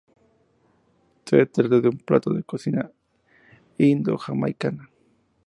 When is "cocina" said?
2.41-2.89